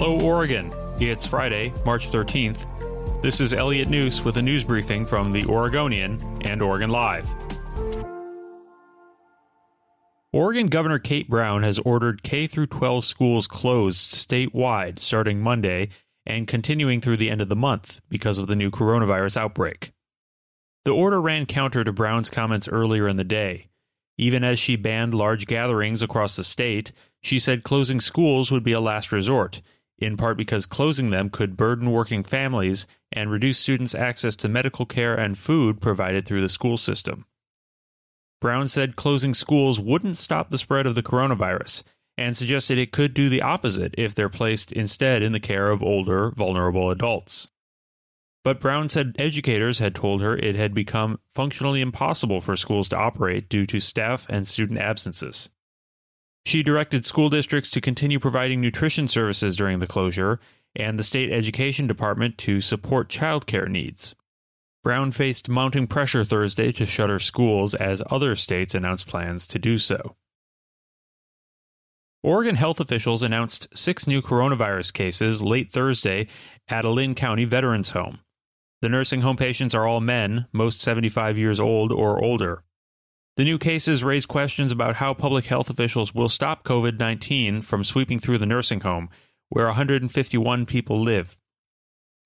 Hello, 0.00 0.20
Oregon. 0.20 0.72
It's 1.00 1.26
Friday, 1.26 1.72
March 1.84 2.12
13th. 2.12 3.20
This 3.20 3.40
is 3.40 3.52
Elliot 3.52 3.88
Njus 3.88 4.24
with 4.24 4.36
a 4.36 4.42
news 4.42 4.62
briefing 4.62 5.04
from 5.04 5.32
the 5.32 5.44
Oregonian 5.46 6.40
and 6.42 6.62
Oregon 6.62 6.88
Live. 6.88 7.28
Oregon 10.32 10.68
Governor 10.68 11.00
Kate 11.00 11.28
Brown 11.28 11.64
has 11.64 11.80
ordered 11.80 12.22
K 12.22 12.46
through 12.46 12.68
12 12.68 13.04
schools 13.04 13.48
closed 13.48 14.12
statewide 14.12 15.00
starting 15.00 15.40
Monday 15.40 15.88
and 16.24 16.46
continuing 16.46 17.00
through 17.00 17.16
the 17.16 17.28
end 17.28 17.40
of 17.40 17.48
the 17.48 17.56
month 17.56 18.00
because 18.08 18.38
of 18.38 18.46
the 18.46 18.54
new 18.54 18.70
coronavirus 18.70 19.36
outbreak. 19.36 19.90
The 20.84 20.92
order 20.92 21.20
ran 21.20 21.44
counter 21.44 21.82
to 21.82 21.92
Brown's 21.92 22.30
comments 22.30 22.68
earlier 22.68 23.08
in 23.08 23.16
the 23.16 23.24
day. 23.24 23.66
Even 24.16 24.44
as 24.44 24.60
she 24.60 24.76
banned 24.76 25.12
large 25.12 25.46
gatherings 25.46 26.02
across 26.02 26.36
the 26.36 26.44
state, 26.44 26.92
she 27.20 27.40
said 27.40 27.64
closing 27.64 27.98
schools 27.98 28.52
would 28.52 28.62
be 28.62 28.72
a 28.72 28.80
last 28.80 29.10
resort, 29.10 29.60
in 29.98 30.16
part 30.16 30.36
because 30.36 30.66
closing 30.66 31.10
them 31.10 31.28
could 31.28 31.56
burden 31.56 31.90
working 31.90 32.22
families 32.22 32.86
and 33.12 33.30
reduce 33.30 33.58
students' 33.58 33.94
access 33.94 34.36
to 34.36 34.48
medical 34.48 34.86
care 34.86 35.14
and 35.14 35.36
food 35.36 35.80
provided 35.80 36.24
through 36.24 36.40
the 36.40 36.48
school 36.48 36.76
system. 36.76 37.24
Brown 38.40 38.68
said 38.68 38.96
closing 38.96 39.34
schools 39.34 39.80
wouldn't 39.80 40.16
stop 40.16 40.50
the 40.50 40.58
spread 40.58 40.86
of 40.86 40.94
the 40.94 41.02
coronavirus 41.02 41.82
and 42.16 42.36
suggested 42.36 42.78
it 42.78 42.92
could 42.92 43.14
do 43.14 43.28
the 43.28 43.42
opposite 43.42 43.94
if 43.98 44.14
they're 44.14 44.28
placed 44.28 44.72
instead 44.72 45.22
in 45.22 45.32
the 45.32 45.40
care 45.40 45.70
of 45.70 45.82
older, 45.82 46.32
vulnerable 46.36 46.90
adults. 46.90 47.48
But 48.44 48.60
Brown 48.60 48.88
said 48.88 49.16
educators 49.18 49.78
had 49.78 49.94
told 49.94 50.22
her 50.22 50.36
it 50.36 50.54
had 50.54 50.72
become 50.72 51.18
functionally 51.34 51.80
impossible 51.80 52.40
for 52.40 52.56
schools 52.56 52.88
to 52.90 52.96
operate 52.96 53.48
due 53.48 53.66
to 53.66 53.80
staff 53.80 54.26
and 54.28 54.46
student 54.46 54.78
absences. 54.78 55.50
She 56.44 56.62
directed 56.62 57.04
school 57.04 57.28
districts 57.28 57.70
to 57.70 57.80
continue 57.80 58.18
providing 58.18 58.60
nutrition 58.60 59.06
services 59.08 59.56
during 59.56 59.80
the 59.80 59.86
closure 59.86 60.40
and 60.74 60.98
the 60.98 61.04
state 61.04 61.30
education 61.30 61.86
department 61.86 62.38
to 62.38 62.60
support 62.60 63.08
childcare 63.08 63.68
needs. 63.68 64.14
Brown 64.82 65.10
faced 65.10 65.48
mounting 65.48 65.86
pressure 65.86 66.24
Thursday 66.24 66.72
to 66.72 66.86
shutter 66.86 67.18
schools 67.18 67.74
as 67.74 68.02
other 68.10 68.36
states 68.36 68.74
announced 68.74 69.06
plans 69.06 69.46
to 69.48 69.58
do 69.58 69.76
so. 69.76 70.16
Oregon 72.22 72.56
health 72.56 72.80
officials 72.80 73.22
announced 73.22 73.68
six 73.76 74.06
new 74.06 74.20
coronavirus 74.20 74.92
cases 74.92 75.42
late 75.42 75.70
Thursday 75.70 76.28
at 76.68 76.84
a 76.84 76.90
Linn 76.90 77.14
County 77.14 77.44
veterans 77.44 77.90
home. 77.90 78.20
The 78.80 78.88
nursing 78.88 79.20
home 79.20 79.36
patients 79.36 79.74
are 79.74 79.86
all 79.86 80.00
men, 80.00 80.46
most 80.52 80.80
75 80.80 81.36
years 81.36 81.60
old 81.60 81.92
or 81.92 82.22
older. 82.22 82.64
The 83.38 83.44
new 83.44 83.56
cases 83.56 84.02
raise 84.02 84.26
questions 84.26 84.72
about 84.72 84.96
how 84.96 85.14
public 85.14 85.46
health 85.46 85.70
officials 85.70 86.12
will 86.12 86.28
stop 86.28 86.64
COVID 86.64 86.98
19 86.98 87.62
from 87.62 87.84
sweeping 87.84 88.18
through 88.18 88.38
the 88.38 88.46
nursing 88.46 88.80
home, 88.80 89.10
where 89.48 89.66
151 89.66 90.66
people 90.66 91.00
live. 91.00 91.36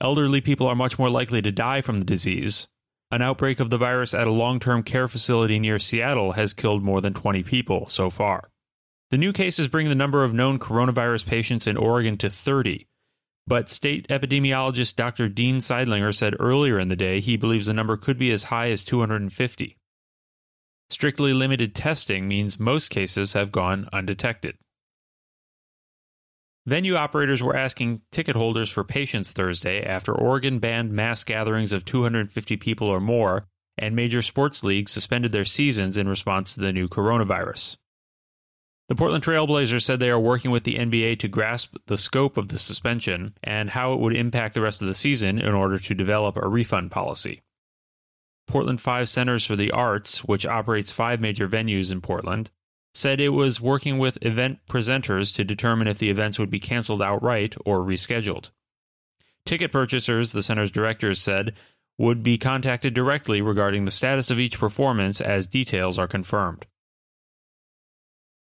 Elderly 0.00 0.40
people 0.40 0.66
are 0.66 0.74
much 0.74 0.98
more 0.98 1.10
likely 1.10 1.42
to 1.42 1.52
die 1.52 1.82
from 1.82 1.98
the 1.98 2.06
disease. 2.06 2.66
An 3.10 3.20
outbreak 3.20 3.60
of 3.60 3.68
the 3.68 3.76
virus 3.76 4.14
at 4.14 4.26
a 4.26 4.32
long 4.32 4.58
term 4.58 4.82
care 4.82 5.06
facility 5.06 5.58
near 5.58 5.78
Seattle 5.78 6.32
has 6.32 6.54
killed 6.54 6.82
more 6.82 7.02
than 7.02 7.12
20 7.12 7.42
people 7.42 7.86
so 7.88 8.08
far. 8.08 8.48
The 9.10 9.18
new 9.18 9.34
cases 9.34 9.68
bring 9.68 9.90
the 9.90 9.94
number 9.94 10.24
of 10.24 10.32
known 10.32 10.58
coronavirus 10.58 11.26
patients 11.26 11.66
in 11.66 11.76
Oregon 11.76 12.16
to 12.16 12.30
30, 12.30 12.86
but 13.46 13.68
state 13.68 14.08
epidemiologist 14.08 14.96
Dr. 14.96 15.28
Dean 15.28 15.58
Sidelinger 15.58 16.14
said 16.14 16.36
earlier 16.40 16.78
in 16.78 16.88
the 16.88 16.96
day 16.96 17.20
he 17.20 17.36
believes 17.36 17.66
the 17.66 17.74
number 17.74 17.98
could 17.98 18.18
be 18.18 18.32
as 18.32 18.44
high 18.44 18.70
as 18.70 18.82
250. 18.82 19.76
Strictly 20.92 21.32
limited 21.32 21.74
testing 21.74 22.28
means 22.28 22.60
most 22.60 22.90
cases 22.90 23.32
have 23.32 23.50
gone 23.50 23.88
undetected. 23.94 24.58
Venue 26.66 26.96
operators 26.96 27.42
were 27.42 27.56
asking 27.56 28.02
ticket 28.10 28.36
holders 28.36 28.68
for 28.68 28.84
patience 28.84 29.32
Thursday 29.32 29.82
after 29.82 30.12
Oregon 30.12 30.58
banned 30.58 30.92
mass 30.92 31.24
gatherings 31.24 31.72
of 31.72 31.86
250 31.86 32.58
people 32.58 32.88
or 32.88 33.00
more, 33.00 33.46
and 33.78 33.96
major 33.96 34.20
sports 34.20 34.62
leagues 34.62 34.92
suspended 34.92 35.32
their 35.32 35.46
seasons 35.46 35.96
in 35.96 36.10
response 36.10 36.52
to 36.52 36.60
the 36.60 36.74
new 36.74 36.88
coronavirus. 36.88 37.78
The 38.90 38.94
Portland 38.94 39.24
Trailblazers 39.24 39.84
said 39.84 39.98
they 39.98 40.10
are 40.10 40.20
working 40.20 40.50
with 40.50 40.64
the 40.64 40.76
NBA 40.76 41.20
to 41.20 41.26
grasp 41.26 41.74
the 41.86 41.96
scope 41.96 42.36
of 42.36 42.48
the 42.48 42.58
suspension 42.58 43.32
and 43.42 43.70
how 43.70 43.94
it 43.94 44.00
would 44.00 44.14
impact 44.14 44.52
the 44.52 44.60
rest 44.60 44.82
of 44.82 44.88
the 44.88 44.94
season 44.94 45.40
in 45.40 45.54
order 45.54 45.78
to 45.78 45.94
develop 45.94 46.36
a 46.36 46.46
refund 46.46 46.90
policy. 46.90 47.40
Portland 48.46 48.80
Five 48.80 49.08
Centers 49.08 49.44
for 49.44 49.56
the 49.56 49.70
Arts, 49.70 50.24
which 50.24 50.46
operates 50.46 50.90
five 50.90 51.20
major 51.20 51.48
venues 51.48 51.90
in 51.90 52.00
Portland, 52.00 52.50
said 52.94 53.20
it 53.20 53.30
was 53.30 53.60
working 53.60 53.98
with 53.98 54.18
event 54.22 54.58
presenters 54.68 55.34
to 55.34 55.44
determine 55.44 55.88
if 55.88 55.98
the 55.98 56.10
events 56.10 56.38
would 56.38 56.50
be 56.50 56.60
canceled 56.60 57.02
outright 57.02 57.54
or 57.64 57.80
rescheduled. 57.80 58.50
Ticket 59.46 59.72
purchasers, 59.72 60.32
the 60.32 60.42
center's 60.42 60.70
directors 60.70 61.20
said, 61.20 61.54
would 61.98 62.22
be 62.22 62.38
contacted 62.38 62.94
directly 62.94 63.40
regarding 63.40 63.84
the 63.84 63.90
status 63.90 64.30
of 64.30 64.38
each 64.38 64.58
performance 64.58 65.20
as 65.20 65.46
details 65.46 65.98
are 65.98 66.08
confirmed. 66.08 66.66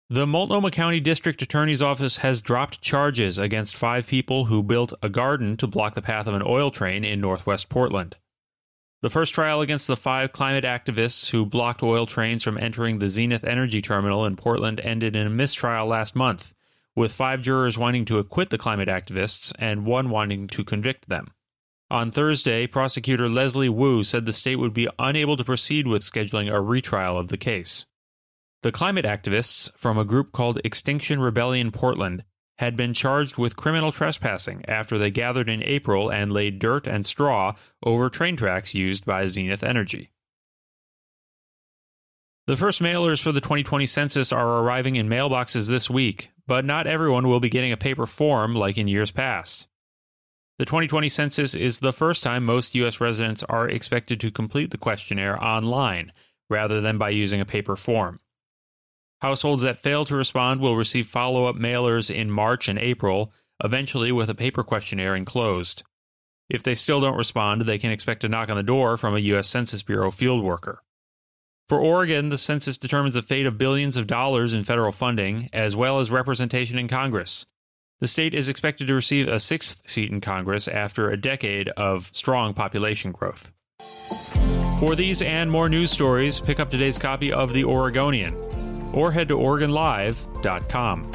The 0.10 0.26
Multnomah 0.26 0.72
County 0.72 1.02
District 1.02 1.42
Attorney's 1.42 1.82
Office 1.82 2.18
has 2.18 2.42
dropped 2.42 2.82
charges 2.82 3.38
against 3.38 3.76
five 3.76 4.08
people 4.08 4.46
who 4.46 4.64
built 4.64 4.94
a 5.02 5.10
garden 5.10 5.58
to 5.58 5.68
block 5.68 5.96
the 5.96 6.02
path 6.02 6.28
of 6.28 6.34
an 6.34 6.44
oil 6.46 6.72
train 6.72 7.04
in 7.04 7.20
northwest 7.20 7.68
Portland. 7.68 8.16
The 9.08 9.12
first 9.12 9.34
trial 9.34 9.62
against 9.62 9.88
the 9.88 9.96
five 9.96 10.34
climate 10.34 10.66
activists 10.66 11.30
who 11.30 11.46
blocked 11.46 11.82
oil 11.82 12.06
trains 12.06 12.44
from 12.44 12.58
entering 12.58 13.00
the 13.00 13.10
Zenith 13.10 13.46
Energy 13.46 13.82
Terminal 13.82 14.26
in 14.26 14.36
Portland 14.36 14.82
ended 14.82 15.16
in 15.16 15.26
a 15.26 15.30
mistrial 15.30 15.88
last 15.88 16.14
month, 16.14 16.54
with 16.94 17.14
five 17.14 17.42
jurors 17.42 17.78
wanting 17.78 18.04
to 18.04 18.18
acquit 18.18 18.50
the 18.50 18.58
climate 18.58 18.90
activists 18.90 19.54
and 19.60 19.86
one 19.86 20.10
wanting 20.10 20.48
to 20.48 20.66
convict 20.66 21.08
them. 21.08 21.32
On 21.90 22.12
Thursday, 22.12 22.68
prosecutor 22.68 23.30
Leslie 23.30 23.70
Wu 23.70 24.04
said 24.04 24.26
the 24.26 24.34
state 24.34 24.58
would 24.58 24.74
be 24.74 24.90
unable 25.00 25.38
to 25.38 25.46
proceed 25.46 25.88
with 25.88 26.02
scheduling 26.02 26.52
a 26.52 26.60
retrial 26.60 27.18
of 27.18 27.30
the 27.30 27.38
case. 27.38 27.86
The 28.62 28.74
climate 28.74 29.06
activists 29.06 29.72
from 29.78 29.98
a 29.98 30.04
group 30.04 30.34
called 30.34 30.60
Extinction 30.66 31.22
Rebellion 31.22 31.72
Portland 31.72 32.26
had 32.60 32.76
been 32.76 32.94
charged 32.94 33.38
with 33.38 33.56
criminal 33.56 33.92
trespassing 33.92 34.64
after 34.68 34.98
they 34.98 35.12
gathered 35.12 35.50
in 35.50 35.64
April 35.64 36.10
and 36.10 36.32
laid 36.32 36.60
dirt 36.60 36.88
and 36.88 37.06
straw 37.06 37.54
over 37.84 38.10
train 38.10 38.36
tracks 38.36 38.74
used 38.74 39.06
by 39.06 39.28
Zenith 39.28 39.64
Energy. 39.64 40.12
The 42.48 42.56
first 42.56 42.82
mailers 42.82 43.22
for 43.22 43.32
the 43.32 43.42
2020 43.42 43.86
census 43.86 44.32
are 44.32 44.60
arriving 44.60 44.96
in 44.96 45.10
mailboxes 45.10 45.68
this 45.68 45.90
week, 45.90 46.32
but 46.48 46.64
not 46.64 46.88
everyone 46.88 47.28
will 47.28 47.42
be 47.42 47.50
getting 47.50 47.74
a 47.74 47.78
paper 47.78 48.06
form 48.06 48.56
like 48.56 48.78
in 48.78 48.88
years 48.88 49.12
past. 49.12 49.68
The 50.58 50.66
2020 50.66 51.10
census 51.10 51.54
is 51.54 51.82
the 51.82 51.94
first 51.94 52.24
time 52.24 52.44
most 52.44 52.74
U.S. 52.74 53.00
residents 53.00 53.44
are 53.44 53.70
expected 53.70 54.20
to 54.22 54.32
complete 54.32 54.72
the 54.72 54.78
questionnaire 54.78 55.42
online 55.44 56.14
rather 56.50 56.82
than 56.82 56.98
by 56.98 57.10
using 57.10 57.42
a 57.42 57.46
paper 57.46 57.76
form. 57.76 58.22
Households 59.22 59.64
that 59.64 59.80
fail 59.80 60.06
to 60.06 60.16
respond 60.16 60.62
will 60.62 60.76
receive 60.76 61.08
follow 61.08 61.46
up 61.46 61.56
mailers 61.56 62.14
in 62.14 62.30
March 62.30 62.68
and 62.68 62.78
April, 62.78 63.34
eventually 63.64 64.12
with 64.12 64.30
a 64.30 64.36
paper 64.36 64.64
questionnaire 64.64 65.16
enclosed. 65.16 65.82
If 66.50 66.62
they 66.62 66.76
still 66.76 67.02
don't 67.02 67.18
respond, 67.18 67.64
they 67.64 67.80
can 67.80 67.92
expect 67.92 68.24
a 68.24 68.30
knock 68.30 68.50
on 68.50 68.58
the 68.58 68.64
door 68.64 68.96
from 68.96 69.16
a 69.16 69.20
U.S. 69.20 69.50
Census 69.50 69.82
Bureau 69.82 70.12
field 70.12 70.44
worker. 70.44 70.84
For 71.68 71.80
Oregon, 71.80 72.30
the 72.30 72.38
census 72.38 72.78
determines 72.78 73.16
the 73.16 73.22
fate 73.22 73.46
of 73.46 73.58
billions 73.58 73.98
of 73.98 74.08
dollars 74.08 74.54
in 74.54 74.64
federal 74.64 74.94
funding, 74.94 75.50
as 75.52 75.76
well 75.76 76.00
as 76.00 76.12
representation 76.12 76.78
in 76.78 76.88
Congress. 76.88 77.46
The 78.00 78.08
state 78.08 78.36
is 78.36 78.48
expected 78.48 78.88
to 78.88 78.94
receive 78.94 79.28
a 79.28 79.40
sixth 79.40 79.90
seat 79.90 80.12
in 80.12 80.22
Congress 80.22 80.68
after 80.68 81.10
a 81.10 81.20
decade 81.20 81.70
of 81.70 82.12
strong 82.14 82.54
population 82.54 83.12
growth. 83.12 83.52
For 84.80 84.96
these 84.96 85.24
and 85.24 85.52
more 85.52 85.68
news 85.68 85.90
stories, 85.90 86.40
pick 86.40 86.60
up 86.60 86.70
today's 86.70 87.00
copy 87.00 87.34
of 87.34 87.52
The 87.52 87.66
Oregonian 87.66 88.36
or 88.94 89.12
head 89.12 89.28
to 89.30 89.36
OregonLive.com. 89.38 91.12